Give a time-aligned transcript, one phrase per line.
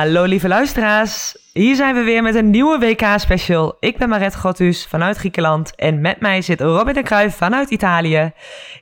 [0.00, 3.76] Hallo lieve luisteraars, hier zijn we weer met een nieuwe WK-special.
[3.80, 8.32] Ik ben Maret Gottus vanuit Griekenland en met mij zit Robin de Cruijff vanuit Italië.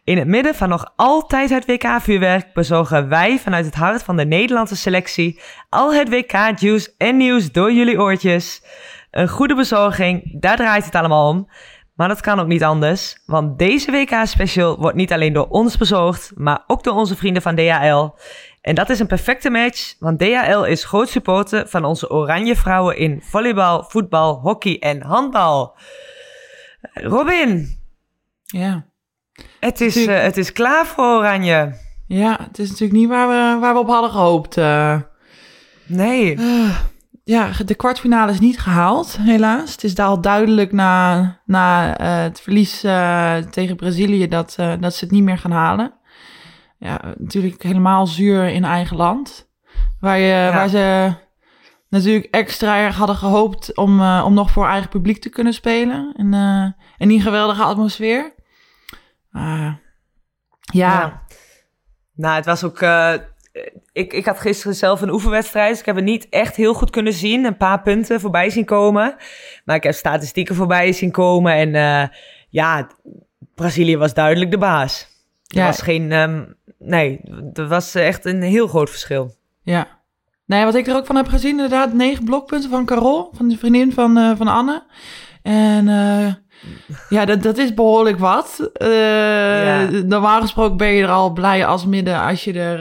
[0.04, 4.24] In het midden van nog altijd het WK-vuurwerk bezorgen wij vanuit het hart van de
[4.24, 8.62] Nederlandse selectie al het WK-juice en nieuws door jullie oortjes.
[9.10, 11.48] Een goede bezorging, daar draait het allemaal om.
[11.98, 16.32] Maar dat kan ook niet anders, want deze WK-special wordt niet alleen door ons bezorgd,
[16.34, 18.08] maar ook door onze vrienden van DHL.
[18.68, 22.96] En dat is een perfecte match, want DHL is groot supporter van onze oranje vrouwen
[22.98, 25.76] in volleybal, voetbal, hockey en handbal.
[26.92, 27.78] Robin,
[28.44, 28.84] Ja.
[29.60, 30.18] het is, Natuurlijk.
[30.18, 31.74] eh, het is klaar voor oranje.
[32.06, 34.56] ja, het is natuurlijk niet waar we, waar we op hadden gehoopt.
[34.56, 34.96] eh.
[35.86, 36.78] Nee, Eh,
[37.24, 39.72] ja, de kwartfinale is niet gehaald, helaas.
[39.72, 42.80] Het is daar al duidelijk na, na het verlies
[43.50, 45.92] tegen Brazilië dat, dat ze het niet meer gaan halen.
[46.78, 49.48] Ja, natuurlijk helemaal zuur in eigen land.
[50.00, 51.12] Waar, je, waar ze
[51.88, 56.14] natuurlijk extra erg hadden gehoopt om, eh, om nog voor eigen publiek te kunnen spelen.
[56.16, 58.32] En, eh en die geweldige atmosfeer.
[59.32, 59.74] Ah, ja,
[60.72, 61.22] Ja.
[62.14, 62.80] Nou, het was ook.
[62.80, 63.12] eh,
[63.92, 65.70] ik, ik had gisteren zelf een oefenwedstrijd.
[65.70, 67.44] Dus ik heb het niet echt heel goed kunnen zien.
[67.44, 69.16] Een paar punten voorbij zien komen.
[69.64, 71.52] Maar ik heb statistieken voorbij zien komen.
[71.52, 72.08] En eh,
[72.48, 72.86] ja,
[73.54, 75.00] Brazilië was duidelijk de baas.
[75.46, 75.64] Er Ja.
[75.64, 76.12] was geen.
[76.12, 76.44] ehm,
[76.78, 77.20] nee,
[77.52, 79.34] er was echt een heel groot verschil.
[79.62, 79.96] Ja.
[80.46, 83.58] Ja, wat ik er ook van heb gezien, inderdaad, negen blokpunten van Carol, van de
[83.58, 84.82] vriendin van, eh, van Anne.
[85.42, 86.34] En eh,
[87.08, 88.70] ja, dat, dat is behoorlijk wat.
[88.72, 88.88] Eh,
[89.64, 89.88] Ja.
[89.90, 92.78] Normaal gesproken ben je er al blij als midden als je er,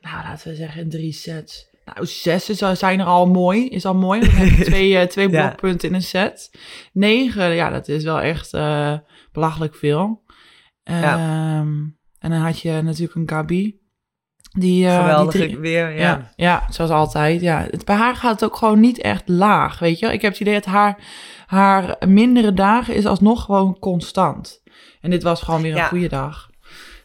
[0.00, 1.70] nou laten we zeggen, in drie sets.
[1.84, 4.20] Nou, zes is, zijn er al mooi, is al mooi.
[4.20, 5.40] Dan heb je twee, twee Ja.
[5.46, 6.50] blokpunten in een set.
[6.92, 8.50] Negen, ja, dat is wel echt
[9.32, 10.22] belachelijk veel.
[10.84, 11.16] Ja.
[11.16, 11.72] Ehm,
[12.22, 13.80] en dan had je natuurlijk een Gabi.
[14.58, 15.90] Die, eh, die Geweldig drie- weer.
[15.90, 16.00] Ja.
[16.00, 16.32] ja.
[16.36, 17.40] Ja, zoals altijd.
[17.40, 17.66] Ja.
[17.70, 20.12] Het, bij haar gaat het ook gewoon niet echt laag, weet je.
[20.12, 20.98] Ik heb het idee dat haar,
[21.46, 24.62] haar mindere dagen is alsnog gewoon constant.
[25.00, 25.86] En dit was gewoon weer een Ja.
[25.88, 26.50] goede dag.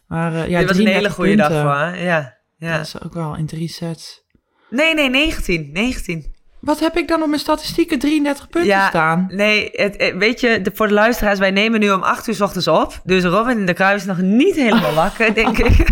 [0.08, 2.04] Maar eh, ja, Dit was een hele 33 goede dag voor haar.
[2.04, 2.38] Ja.
[2.58, 2.78] ja.
[2.78, 4.26] Dat is ook wel in drie sets.
[4.70, 5.70] Nee, nee, 19.
[5.74, 6.36] 19.
[6.60, 9.28] Wat heb ik dan op mijn statistieken 33 punten Ja, staan?
[9.32, 12.36] Nee, het, het- weet je, de, voor de luisteraars, wij nemen nu om 8 uur
[12.36, 13.00] 's ochtends op.
[13.04, 15.76] Dus Robin de Kruis is nog niet helemaal wakker, denk ik.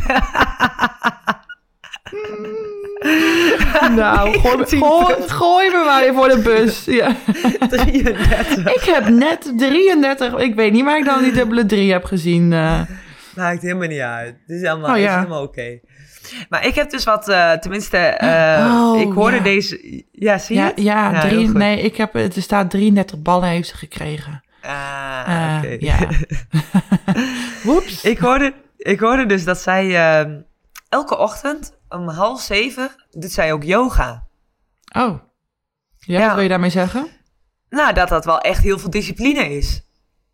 [3.95, 6.85] Nou, gooi, me- 10 gooi, gooi me maar weer voor de bus.
[6.85, 7.15] Ja.
[7.69, 8.73] 33.
[8.75, 10.35] Ik heb net 33.
[10.37, 12.53] Ik weet niet waar ik dan die dubbele 3 heb gezien.
[12.53, 12.81] eh.
[13.35, 14.35] Maakt helemaal niet uit.
[14.47, 15.17] Het is allemaal, Oh, ja.
[15.17, 15.79] helemaal oké.
[16.49, 19.43] Maar ik heb dus wat, eh, tenminste, eh, Oh, ik hoorde ja.
[19.43, 20.03] deze...
[20.11, 20.81] Ja, zie je Ja, het?
[20.81, 24.43] ja, heel drie, nee, ik heb, er staat 33 ballen heeft ze gekregen.
[24.61, 25.75] Ah, Eh, oké.
[25.79, 25.97] ja.
[27.63, 28.03] Woeps.
[28.03, 30.31] ik, hoorde, ik hoorde dus dat zij eh,
[30.89, 34.27] elke ochtend om half zeven doet zij ook yoga.
[34.97, 35.19] Oh.
[35.99, 36.25] Ja, Ja.
[36.25, 37.07] wat wil je daarmee zeggen?
[37.69, 39.81] Nou, dat dat wel echt heel veel discipline is.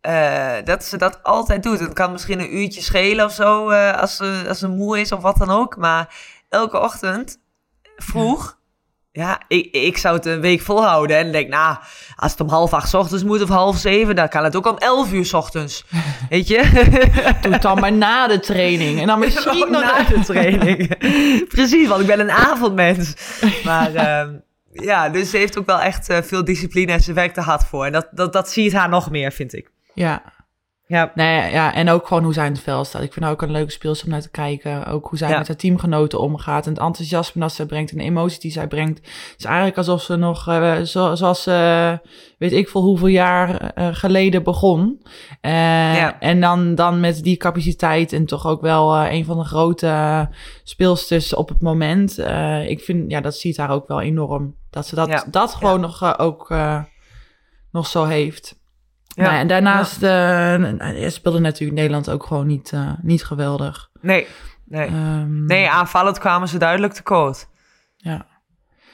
[0.02, 1.80] Eh, dat ze dat altijd doet.
[1.80, 5.12] Het kan misschien een uurtje schelen of zo, eh, als, ze, als ze moe is
[5.12, 5.76] of wat dan ook.
[5.76, 6.14] Maar
[6.48, 7.38] elke ochtend,
[7.96, 8.58] vroeg,
[9.12, 11.16] ja, ik, ik zou het een week volhouden.
[11.16, 11.76] En denk, nou,
[12.16, 14.66] als het om half acht 's ochtends moet of half zeven, dan kan het ook
[14.66, 15.84] om elf uur 's ochtends.
[16.30, 16.70] Weet je?
[17.40, 19.00] Doe het dan maar na de training.
[19.00, 19.82] En dan misschien nog...
[19.82, 20.98] na de training.
[21.54, 23.14] Precies, want ik ben een avondmens.
[23.64, 24.34] Maar ehm,
[24.72, 27.64] ja, dus ze heeft ook wel echt eh, veel discipline en ze werkt er hard
[27.64, 27.86] voor.
[27.86, 29.70] En dat, dat, dat zie je haar nog meer, vind ik.
[29.94, 30.22] Ja.
[30.86, 33.02] Ja, Nee, ja, en ook gewoon hoe zij in het veld staat.
[33.02, 34.86] Ik vind haar ook een leuke speelster om naar te kijken.
[34.86, 35.38] Ook hoe zij Ja.
[35.38, 36.66] met haar teamgenoten omgaat.
[36.66, 38.98] En het enthousiasme dat zij brengt en de emotie die zij brengt.
[38.98, 40.42] Het is eigenlijk alsof ze nog,
[40.84, 41.98] zo, zoals ze,
[42.38, 45.02] weet ik veel hoeveel jaar eh, geleden begon.
[45.40, 46.20] Ja.
[46.20, 50.28] En dan, dan met die capaciteit en toch ook wel een van de grote
[50.64, 52.18] speelsters op het moment.
[52.66, 54.54] Ik vind, ja, dat ziet haar ook wel enorm.
[54.70, 55.24] Dat ze dat, Ja.
[55.30, 56.54] dat gewoon nog, ook
[57.70, 58.60] nog zo heeft.
[59.14, 59.22] Ja.
[59.22, 63.90] Nou ja, en daarnaast eh, speelde natuurlijk Nederland ook gewoon niet, eh, niet geweldig.
[64.00, 64.26] nee,
[64.64, 64.86] nee.
[64.86, 67.48] Ehm, Nee, aanvallend kwamen ze duidelijk tekort.
[67.96, 68.26] Ja.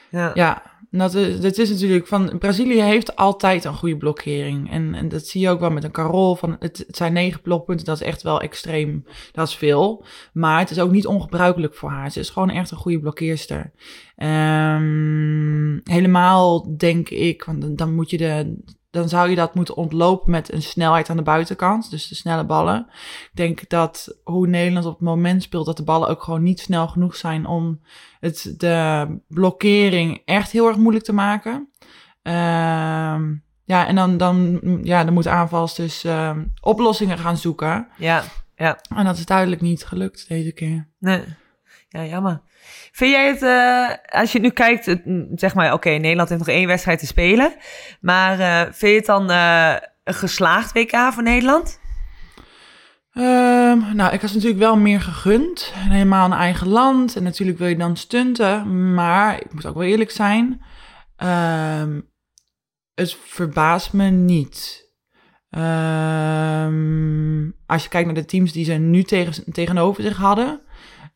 [0.09, 0.31] Ja.
[0.33, 0.61] Ja,
[0.91, 2.37] Dat is, dat is natuurlijk van.
[2.39, 4.71] Brazilië heeft altijd een goede blokkering.
[4.71, 6.35] En, en dat zie je ook wel met een Carol.
[6.35, 7.85] Van, het, het zijn negen blokpunten.
[7.85, 9.05] Dat is echt wel extreem.
[9.31, 10.05] Dat is veel.
[10.33, 12.11] Maar het is ook niet ongebruikelijk voor haar.
[12.11, 13.71] Ze is gewoon echt een goede blokkeerster.
[14.17, 17.43] Um, helemaal denk ik.
[17.43, 18.57] Want dan moet je de
[18.89, 21.89] dan zou je dat moeten ontlopen met een snelheid aan de buitenkant.
[21.89, 22.87] Dus de snelle ballen.
[23.23, 26.59] Ik denk dat hoe Nederland op het moment speelt, dat de ballen ook gewoon niet
[26.59, 27.81] snel genoeg zijn om
[28.19, 31.69] het, de blokkering echt heel erg moeilijk te maken.
[32.23, 32.33] Uh,
[33.63, 37.87] ja, en dan, dan, ja, dan moet aanvals dus uh, oplossingen gaan zoeken.
[37.97, 38.23] Ja,
[38.55, 38.79] ja.
[38.95, 40.87] En dat is duidelijk niet gelukt deze keer.
[40.99, 41.23] Nee.
[41.89, 42.41] Ja, jammer.
[42.91, 45.01] Vind jij het, uh, als je nu kijkt, het,
[45.35, 47.53] zeg maar, oké, Nederland heeft nog één wedstrijd te spelen.
[48.01, 51.79] Maar uh, vind je het dan uh, een geslaagd WK voor Nederland?
[53.13, 55.71] Um, nou, ik was natuurlijk wel meer gegund.
[55.75, 57.15] Helemaal een eigen land.
[57.15, 58.93] En natuurlijk wil je dan stunten.
[58.93, 60.61] Maar ik moet ook wel eerlijk zijn.
[61.17, 62.09] Um,
[62.93, 64.87] het verbaast me niet.
[65.49, 66.75] Um,
[67.65, 70.61] als je kijkt naar de teams die ze nu tegen, tegenover zich hadden.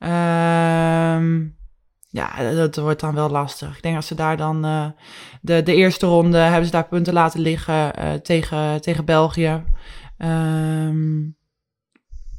[0.04, 1.56] Um,
[2.10, 3.76] ja, dat wordt dan wel lastig.
[3.76, 4.86] Ik denk als ze daar dan uh,
[5.42, 9.64] de, de eerste ronde hebben ze daar punten laten liggen uh, tegen, tegen België.
[10.18, 11.38] Um,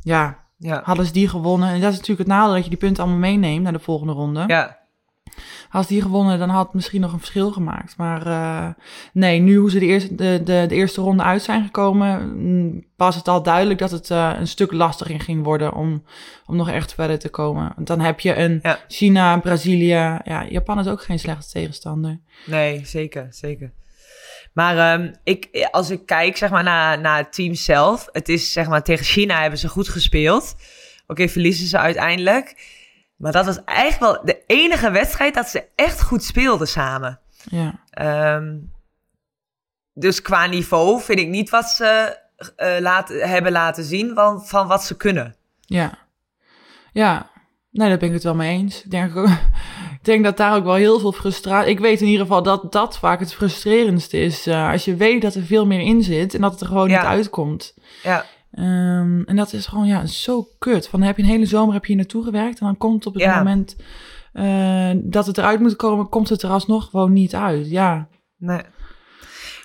[0.00, 1.68] ja, ja, hadden ze die gewonnen.
[1.68, 4.12] En dat is natuurlijk het nadeel dat je die punten allemaal meeneemt naar de volgende
[4.12, 4.44] ronde.
[4.46, 4.78] Ja.
[5.70, 7.96] Als die gewonnen, dan had het misschien nog een verschil gemaakt.
[7.96, 8.68] Maar uh,
[9.12, 12.84] nee, nu hoe ze de eerste, de, de, de, eerste ronde uit zijn gekomen, mm,
[12.96, 16.04] was het al duidelijk dat het uh, een stuk lastiger ging worden om,
[16.46, 17.72] om nog echt verder te komen.
[17.74, 18.78] Want dan heb je een ja.
[18.88, 20.18] China, Brazilië.
[20.24, 22.20] Ja, Japan is ook geen slechte tegenstander.
[22.46, 23.72] Nee, zeker, zeker.
[24.52, 28.52] Maar um, ik, als ik kijk zeg maar, naar, naar het team zelf, het is
[28.52, 30.54] zeg maar tegen China hebben ze goed gespeeld.
[31.02, 32.54] Oké, okay, verliezen ze uiteindelijk.
[33.16, 37.20] Maar dat was eigenlijk wel de enige wedstrijd dat ze echt goed speelden samen.
[37.44, 37.80] Ja.
[38.36, 38.72] Um,
[39.92, 42.18] dus qua niveau vind ik niet wat ze
[42.56, 45.36] uh, laat, hebben laten zien van, van wat ze kunnen.
[45.60, 45.98] Ja.
[46.92, 47.30] Ja.
[47.70, 48.84] Nee, daar ben ik het wel mee eens.
[48.84, 49.28] Ik denk, ook,
[49.98, 51.70] ik denk dat daar ook wel heel veel frustratie...
[51.70, 54.46] Ik weet in ieder geval dat dat vaak het frustrerendste is.
[54.46, 56.88] Uh, als je weet dat er veel meer in zit en dat het er gewoon
[56.88, 56.98] ja.
[56.98, 57.74] niet uitkomt.
[58.02, 58.24] Ja.
[58.58, 60.88] Um, en dat is gewoon ja, zo kut.
[60.88, 63.06] Van dan heb je een hele zomer heb je hier naartoe gewerkt en dan komt
[63.06, 63.38] op het ja.
[63.38, 63.76] moment
[64.34, 67.70] uh, dat het eruit moet komen, komt het er alsnog gewoon niet uit.
[67.70, 68.08] Ja.
[68.36, 68.62] Nee.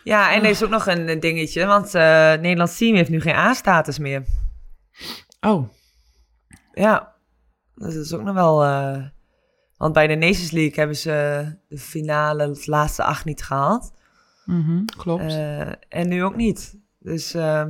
[0.03, 2.01] Ja, en er is ook nog een dingetje, want uh,
[2.33, 4.24] Nederlands team heeft nu geen A-status meer.
[5.42, 5.69] Oh.
[6.74, 7.15] Ja,
[7.75, 8.65] dat is ook nog wel.
[8.65, 9.03] Uh,
[9.77, 13.92] want bij de Nations League hebben ze de finale, de laatste acht niet gehaald.
[14.45, 15.24] Mm -hmm, klopt.
[15.24, 16.80] Uh, en nu ook niet.
[17.00, 17.65] Dus uh,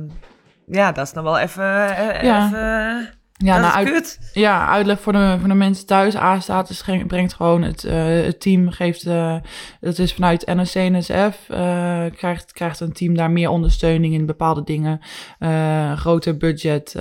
[0.70, 1.64] ja, dat is dan wel even.
[1.64, 2.46] Uh, ja.
[2.46, 6.16] Even, ja, nou, uit, ja, uitleg voor de, voor de mensen thuis.
[6.16, 9.36] A-status brengt gewoon het, uh, het team, geeft, uh,
[9.80, 14.64] dat is vanuit NSC NSF, uh, krijgt, krijgt een team daar meer ondersteuning in bepaalde
[14.64, 15.00] dingen.
[15.98, 16.96] groter budget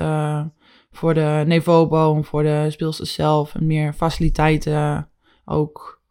[0.92, 5.10] voor de niveauboom, voor de speelsters zelf en meer faciliteiten
[5.46, 6.02] ook.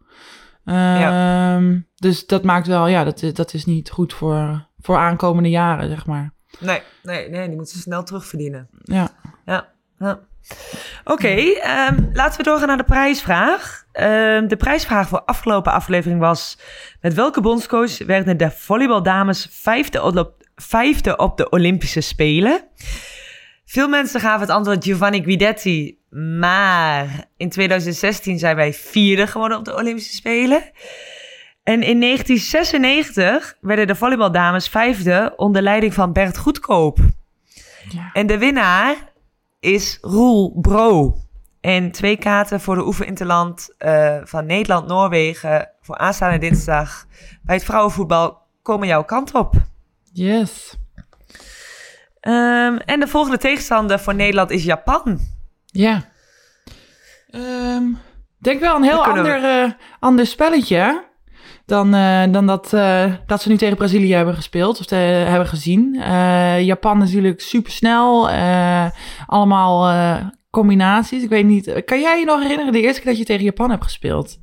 [0.64, 1.56] Ja.
[1.56, 5.88] Um, dus dat maakt wel, ja, dat, dat is niet goed voor, voor aankomende jaren,
[5.88, 6.36] zeg maar.
[6.58, 8.68] Nee, nee, nee, die moeten ze snel terugverdienen.
[8.84, 9.08] Ja.
[9.44, 9.68] Ja,
[9.98, 10.20] ja.
[11.04, 13.84] Oké, okay, um, laten we doorgaan naar de prijsvraag.
[13.92, 16.58] Um, de prijsvraag voor afgelopen aflevering was...
[17.00, 22.64] Met welke bondscoach werden de volleybaldames vijfde op, vijfde op de Olympische Spelen?
[23.64, 25.98] Veel mensen gaven het antwoord Giovanni Guidetti,
[26.38, 30.62] maar in 2016 zijn wij vierde geworden op de Olympische Spelen.
[31.68, 36.98] En in 1996 werden de volleybaldames vijfde onder leiding van Bert Goedkoop.
[37.88, 38.10] Ja.
[38.12, 38.96] En de winnaar
[39.60, 41.16] is Roel Bro.
[41.60, 47.06] En twee kaarten voor de oefeninterland uh, van Nederland-Noorwegen voor aanstaande dinsdag
[47.42, 49.54] bij het vrouwenvoetbal komen jouw kant op.
[50.12, 50.78] Yes.
[52.20, 55.18] Um, en de volgende tegenstander voor Nederland is Japan.
[55.66, 56.04] Ja.
[57.30, 57.98] Um,
[58.38, 59.64] denk wel een heel ander, we...
[59.66, 61.06] uh, ander spelletje
[61.68, 65.46] dan, uh, dan dat, uh, dat ze nu tegen Brazilië hebben gespeeld of te, hebben
[65.46, 65.94] gezien.
[65.94, 68.28] Uh, Japan natuurlijk super snel.
[69.26, 69.92] allemaal
[70.50, 71.22] combinaties.
[71.22, 71.84] Ik weet niet.
[71.84, 74.38] Kan jij je nog herinneren de eerste keer dat je tegen Japan hebt gespeeld?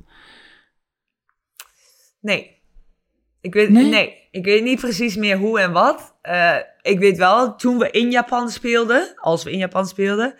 [2.20, 2.62] Nee.
[3.40, 3.84] Ik weet, nee?
[3.84, 6.14] nee ik weet niet precies meer hoe en wat.
[6.82, 10.34] ik weet wel, toen we in Japan speelden, als we in Japan speelden,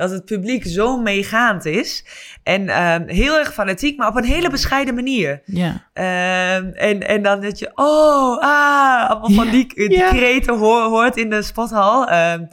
[0.00, 2.04] dat het publiek zo meegaand is.
[2.42, 5.42] En um, heel erg fanatiek, maar op een hele bescheiden manier.
[5.44, 5.68] Ja.
[5.68, 10.08] Um, en, en dan dat je, oh, ah, allemaal van die, die ja.
[10.08, 12.12] kreten hoor, hoort in de sporthal.
[12.12, 12.48] Um,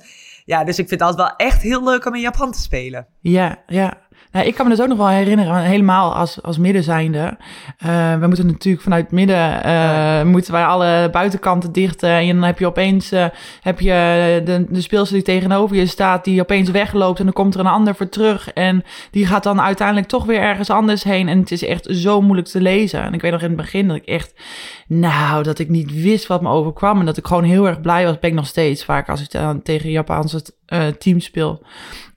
[0.46, 3.08] ja, dus ik vind het altijd wel echt heel leuk om in Japan te spelen.
[3.22, 3.94] Ja, ja.
[4.38, 7.38] Ja, ik kan me dat ook nog wel herinneren, helemaal als, als midden zijnde.
[7.86, 12.10] Uh, we moeten natuurlijk vanuit midden, uh, moeten wij alle buitenkanten dichten.
[12.10, 13.26] En dan heb je opeens uh,
[13.62, 17.20] heb je de, de speelster die tegenover je staat, die opeens wegloopt.
[17.20, 18.54] En dan komt er een ander voor terug.
[18.54, 21.28] En die gaat dan uiteindelijk toch weer ergens anders heen.
[21.28, 23.02] En het is echt zo moeilijk te lezen.
[23.02, 24.34] En ik weet nog in het begin dat ik echt,
[24.88, 27.00] nou, dat ik niet wist wat me overkwam.
[27.00, 28.20] En dat ik gewoon heel erg blij was.
[28.20, 30.42] Ben ik nog steeds vaak als ik tegen Japanse
[30.98, 31.62] team speel.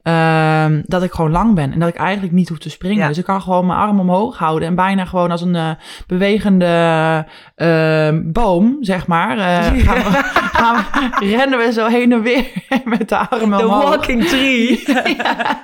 [0.02, 3.08] Um, dat ik gewoon lang ben en dat ik eigenlijk niet hoef te springen.
[3.08, 5.70] Dus ik kan gewoon mijn arm omhoog houden en bijna gewoon als een uh,
[6.06, 7.26] bewegende
[7.56, 9.36] uh, boom, zeg maar.
[9.36, 12.46] Uh, gaan, we, gaan we, rennen we zo heen en weer
[12.84, 13.82] met de armen The omhoog.
[13.84, 14.82] walking tree.
[15.16, 15.60] ja,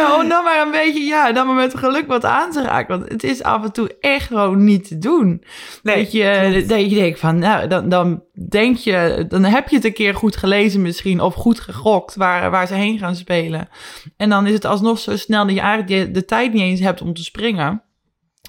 [0.00, 2.98] om dan maar een beetje, ja, dan maar met geluk wat aan te raken.
[2.98, 5.44] Want het is af en toe echt gewoon niet te doen.
[5.82, 9.76] Nee, dat, je, dat je denkt van, nou, dan, dan denk je, dan heb je
[9.76, 13.68] het een keer goed gelezen misschien, of goed gegokt waar, waar ze heen gaan spelen.
[14.16, 16.80] En dan is het alsnog zo snel dat je eigenlijk de, de tijd niet eens
[16.80, 17.82] hebt om te springen.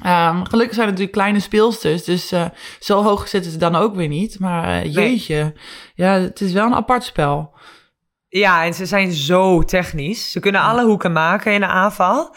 [0.05, 2.45] Um, gelukkig zijn het natuurlijk kleine speelsters, dus uh,
[2.79, 4.39] zo hoog zitten ze dan ook weer niet.
[4.39, 5.53] Maar uh, jeetje, nee.
[5.95, 7.53] ja, het is wel een apart spel.
[8.39, 10.31] Ja, en ze zijn zo technisch.
[10.31, 12.35] Ze kunnen alle hoeken maken in de aanval.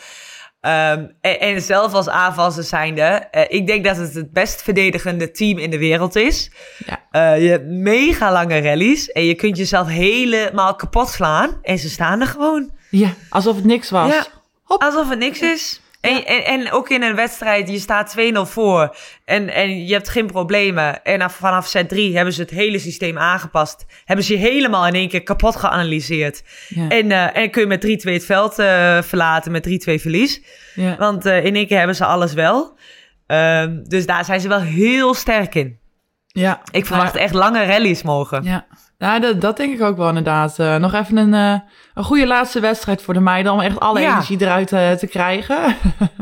[0.60, 5.30] Um, en, en, zelf als aanvalster zijnde, uh, ik denk dat het het best verdedigende
[5.30, 6.50] team in de wereld is.
[6.86, 7.34] Ja.
[7.36, 11.58] Uh, je hebt mega lange rallies en je kunt jezelf helemaal kapot slaan.
[11.62, 12.70] En ze staan er gewoon.
[12.90, 14.12] Ja, alsof het niks was.
[14.12, 14.26] Ja,
[14.62, 14.82] Hop.
[14.82, 15.80] alsof het niks is.
[16.00, 20.08] En, en, en, ook in een wedstrijd, je staat 2-0 voor en, en je hebt
[20.08, 21.04] geen problemen.
[21.04, 23.86] En vanaf set 3 hebben ze het hele systeem aangepast.
[24.04, 26.42] Hebben ze je helemaal in één keer kapot geanalyseerd.
[26.68, 26.88] Ja.
[26.88, 30.42] En, uh, en kun je met 3-2 het veld uh, verlaten met 3-2 verlies.
[30.74, 30.96] Ja.
[30.96, 32.78] Want uh, in één keer hebben ze alles wel.
[33.26, 35.78] Um, dus daar zijn ze wel heel sterk in.
[36.26, 36.62] Ja.
[36.70, 38.42] Ik verwacht echt lange rallies mogen.
[38.42, 38.66] Ja.
[38.98, 40.58] Ja, dat, dat denk ik ook wel inderdaad.
[40.58, 41.60] Uh, nog even een, uh,
[41.94, 44.10] een goede laatste wedstrijd voor de meiden om echt alle ja.
[44.12, 45.76] energie eruit uh, te krijgen.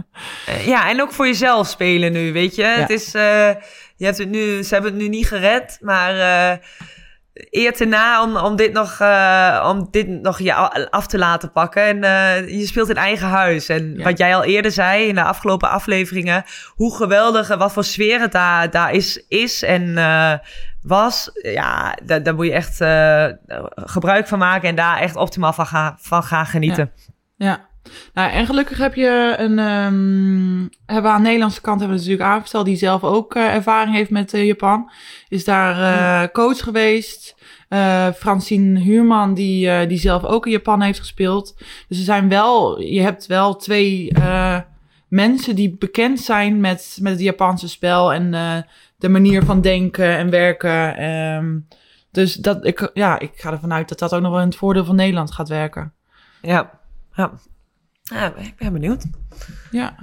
[0.73, 2.63] ja, en ook voor jezelf spelen nu, weet je.
[2.63, 2.69] Ja.
[2.69, 3.13] Het is,
[3.97, 6.15] je hebt het nu, ze hebben het nu niet gered, maar
[7.51, 9.01] eer te na om, om, dit nog,
[9.65, 10.55] om dit nog je
[10.91, 12.03] af te laten pakken.
[12.03, 13.69] En je speelt in eigen huis.
[13.69, 14.05] En ja.
[14.05, 18.33] wat jij al eerder zei in de afgelopen afleveringen, hoe geweldig, wat voor sfeer het
[18.33, 19.95] daar, daar is, is en
[20.87, 23.27] was, ja, daar, daar moet je echt uh,
[23.75, 26.93] gebruik van maken en daar echt optimaal van gaan, van gaan genieten.
[27.37, 27.47] Ja.
[27.47, 27.69] ja.
[28.15, 32.03] Nou, en gelukkig heb je een, um, hebben we aan de Nederlandse kant hebben we
[32.05, 34.91] natuurlijk aangesteld, die zelf ook uh, ervaring heeft met uh, Japan.
[35.29, 37.35] Is daar uh, coach geweest.
[38.17, 41.55] Francine Huurman, die, die zelf ook in Japan heeft gespeeld.
[41.89, 44.13] Dus er zijn wel, je hebt wel twee
[45.09, 48.35] mensen die bekend zijn met, met het Japanse spel en
[48.97, 51.05] de manier van denken en werken.
[51.05, 51.69] Um,
[52.11, 54.57] dus dat, ik, ja, ik ga ervan uit dat dat ook nog wel in het
[54.57, 55.93] voordeel van Nederland gaat werken.
[56.43, 56.71] Ja,
[57.13, 57.33] ja.
[58.03, 59.05] ja ik ben benieuwd.
[59.71, 59.95] Ja.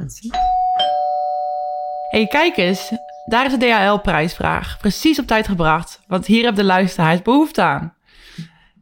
[2.09, 2.91] hey, kijk eens.
[3.25, 4.77] Daar is de DHL-prijsvraag.
[4.77, 6.01] Precies op tijd gebracht.
[6.07, 7.93] Want hier heeft de luisteraars behoefte aan.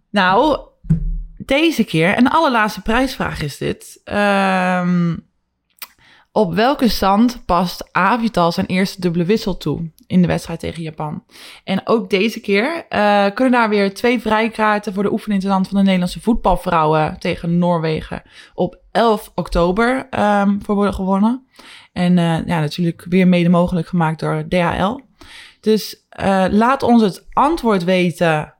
[0.09, 0.59] Nou,
[1.37, 4.01] deze keer, en de allerlaatste prijsvraag is dit.
[4.05, 5.29] Um,
[6.31, 11.23] op welke stand past Avital zijn eerste dubbele wissel toe in de wedstrijd tegen Japan?
[11.63, 15.83] En ook deze keer uh, kunnen daar weer twee vrijkaarten voor de oefeninterland van de
[15.83, 18.21] Nederlandse voetbalvrouwen tegen Noorwegen
[18.53, 21.45] op 11 oktober um, voor worden gewonnen.
[21.93, 24.99] En uh, ja, natuurlijk weer mede mogelijk gemaakt door DHL.
[25.59, 28.53] Dus uh, laat ons het antwoord weten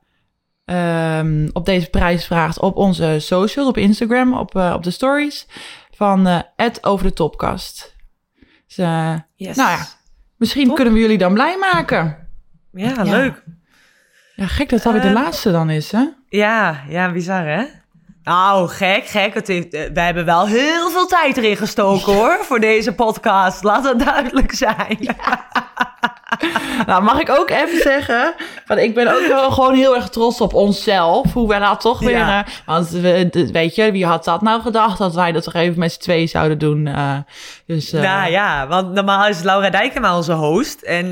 [0.64, 5.46] um, op deze prijsvraag op onze socials, op Instagram, op, op de stories
[6.02, 7.96] van uh, Ed over de topkast.
[8.66, 9.56] Dus, uh, yes.
[9.56, 9.86] Nou ja,
[10.36, 10.74] misschien Top.
[10.74, 12.28] kunnen we jullie dan blij maken.
[12.72, 13.02] Ja, ja.
[13.02, 13.44] leuk.
[14.34, 16.04] Ja, gek dat dat weer de uh, laatste dan is, hè?
[16.28, 17.64] Ja, ja, bizar, hè?
[18.22, 19.34] Nou, gek, gek.
[19.34, 23.62] Het heeft, wij hebben wel heel veel tijd erin gestoken, hoor, voor deze podcast.
[23.62, 24.96] Laat het duidelijk zijn.
[25.00, 25.61] Ja.
[26.86, 28.34] nou, mag ik ook even zeggen,
[28.66, 31.32] want ik ben ook wel gewoon heel erg trots op onszelf.
[31.32, 32.10] Hoe wij dat toch weer...
[32.10, 32.44] Ja.
[32.66, 35.92] Want we, weet je, wie had dat nou gedacht dat wij dat toch even met
[35.92, 36.86] z'n twee zouden doen?
[36.86, 37.16] Uh,
[37.66, 40.82] dus, uh, nou ja, want normaal is Laura Dijkema onze host.
[40.82, 41.08] En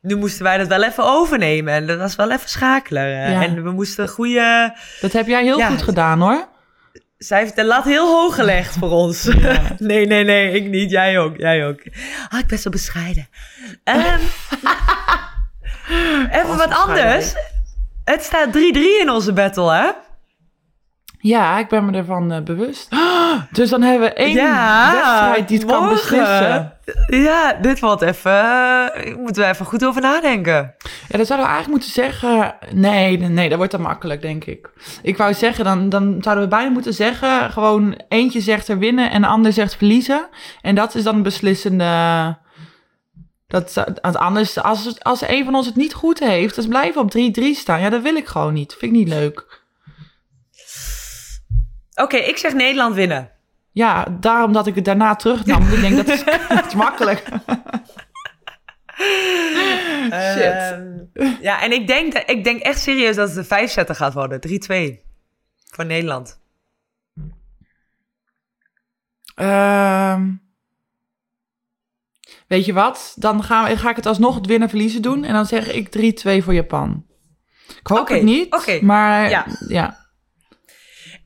[0.00, 1.74] nu moesten wij dat wel even overnemen.
[1.74, 3.08] En dat was wel even schakelen.
[3.08, 3.42] Ja.
[3.42, 4.74] En we moesten goede...
[5.00, 6.52] Dat heb jij heel ja, goed gedaan, hoor.
[7.24, 9.22] Zij heeft de lat heel hoog gelegd voor ons.
[9.44, 9.60] Ja.
[9.78, 10.90] nee, nee, nee, ik niet.
[10.90, 11.80] Jij ook, jij ook.
[12.28, 13.28] Ah, ik ben zo bescheiden.
[13.84, 14.20] Um,
[16.38, 17.34] even wat anders.
[18.04, 18.50] Het staat 3-3
[19.00, 19.90] in onze battle, hè?
[21.18, 22.88] Ja, ik ben me ervan uh, bewust.
[23.50, 25.86] dus dan hebben we één ja, wedstrijd die het morgen.
[25.86, 26.72] kan beslissen.
[27.06, 28.32] Ja, dit wordt even...
[28.32, 30.74] Uh, moeten we even goed over nadenken.
[31.08, 32.54] Ja, dan zouden we eigenlijk moeten zeggen...
[32.70, 34.70] Nee, nee, dat wordt te makkelijk, denk ik.
[35.02, 37.50] Ik wou zeggen, dan, dan zouden we bijna moeten zeggen...
[37.50, 40.28] gewoon eentje zegt er winnen en de ander zegt verliezen.
[40.60, 42.42] En dat is dan een beslissende...
[43.46, 46.56] Dat, want anders, als, als een van ons het niet goed heeft...
[46.56, 47.80] dan blijven we op 3-3 staan.
[47.80, 48.74] Ja, dat wil ik gewoon niet.
[48.78, 49.63] Vind ik niet leuk.
[51.94, 53.30] Oké, ik zeg Nederland winnen.
[53.72, 55.72] Ja, daarom dat ik het daarna terugnam.
[55.72, 57.22] ik denk, dat is, dat is makkelijk.
[60.04, 60.42] Shit.
[60.42, 60.98] Ehm,
[61.40, 64.14] ja, en ik denk, dat- ik denk echt serieus dat het een vijf zetten gaat
[64.14, 64.40] worden.
[64.40, 65.00] 3-2
[65.70, 66.40] voor Nederland.
[69.34, 70.30] Ehm,
[72.46, 73.14] weet je wat?
[73.18, 75.24] Dan gaan we, ga ik het alsnog het winnen-verliezen doen.
[75.24, 77.06] En dan zeg ik 3-2 voor Japan.
[77.80, 79.46] Ik hoop het niet, maar Ja.
[79.68, 80.03] ja.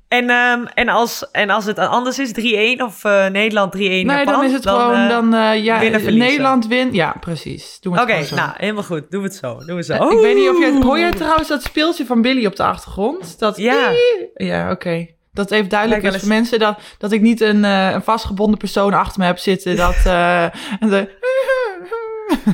[0.08, 2.32] En, ehm, en, als, en als het anders is,
[2.78, 5.78] 3-1 of eh, Nederland 3-1 Nee, Japan, dan is het gewoon, eh, dan, eh, ja,
[5.80, 6.16] winnen.
[6.16, 6.94] Nederland wint.
[6.94, 7.78] Ja, precies.
[7.82, 9.10] Oké, nou, helemaal goed.
[9.10, 9.56] Doen we het zo.
[9.56, 10.08] Doen we het zo.
[10.08, 10.78] Ik weet niet of je...
[10.82, 13.38] Hoor je trouwens dat speeltje van Billy op de achtergrond?
[13.38, 13.90] Dat, Ja.
[14.34, 15.06] Ja, oké.
[15.32, 19.20] Dat even duidelijk is voor mensen dat, dat ik niet een, een vastgebonden persoon achter
[19.20, 19.76] me heb zitten.
[19.86, 21.16] Dat, de,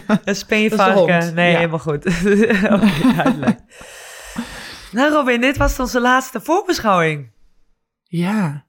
[0.25, 1.35] Een speenvarken.
[1.35, 1.57] Nee, ja.
[1.57, 2.07] helemaal goed.
[2.75, 3.59] Oké, duidelijk.
[4.91, 7.33] nou Robin, dit was onze laatste voorbeschouwing.
[8.19, 8.65] Ja.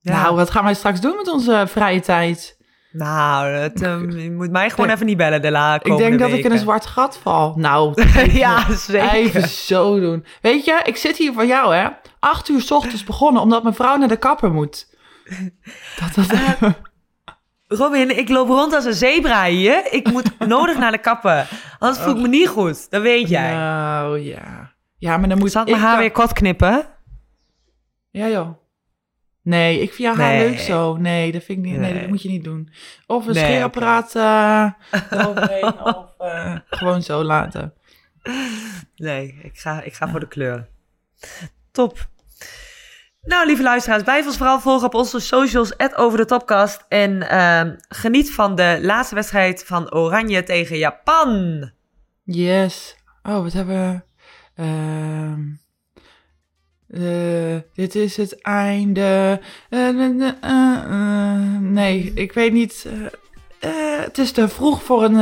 [0.00, 0.22] Ja.
[0.22, 2.58] Nou, wat gaan wij straks doen met onze vrije tijd?
[2.92, 6.18] Nou, het, ehm, je moet mij gewoon denk- even niet bellen de la Ik denk
[6.18, 7.54] dat ik in een zwart gat val.
[7.56, 8.02] Nou,
[8.44, 9.10] ja, zeker.
[9.10, 10.24] even zo doen.
[10.40, 11.88] Weet je, ik zit hier voor jou, hè.
[12.18, 14.86] Acht uur 's ochtends begonnen, omdat mijn vrouw naar de kapper moet.
[16.14, 16.74] Dat, dat,
[17.66, 19.92] Robin, ik loop rond als een zebra hier.
[19.92, 21.46] Ik moet nodig naar de kappen.
[21.78, 22.90] Anders voel ik me niet goed.
[22.90, 23.52] Dat weet jij.
[23.54, 24.72] Nou, ja.
[24.98, 26.86] Ja, maar dan moet Zal ik mijn haar weer kort knippen?
[28.10, 28.63] Ja, joh.
[29.44, 30.48] Nee, ik vind haar Nee.
[30.48, 30.96] leuk zo.
[30.96, 31.78] Nee, dat vind ik niet.
[31.80, 32.00] Nee, Nee.
[32.00, 32.72] dat moet je niet doen.
[33.06, 34.70] Of een Nee, scheerapparaat eh,
[35.84, 37.74] of eh, gewoon zo laten.
[38.96, 40.68] Nee, ik ga, ik ga voor de kleur.
[41.72, 42.08] Top.
[43.22, 46.84] Nou, lieve luisteraars, blijf ons vooral volgen op onze socials, over de topcast.
[46.88, 51.70] En ehm, geniet van de laatste wedstrijd van Oranje tegen Japan.
[52.22, 52.96] Yes.
[53.22, 54.04] Oh, wat hebben
[54.54, 54.62] we?
[56.94, 59.40] Eh, dit is het einde.
[59.70, 62.86] Eh, eh, nee, ik weet niet.
[64.04, 65.16] Het is te vroeg voor een.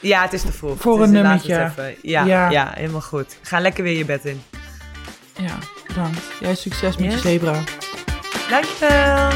[0.00, 0.80] Ja, het is te vroeg.
[0.80, 1.64] Voor Het een nummertje.
[1.64, 1.94] even.
[2.02, 2.50] Ja, ja.
[2.50, 2.72] Ja.
[2.74, 3.36] helemaal goed.
[3.42, 4.42] Ga lekker weer je bed in.
[5.36, 6.20] ja, bedankt.
[6.40, 7.22] Jij succes met Yes.
[7.22, 7.60] je zebra.
[8.50, 9.30] Dankjewel.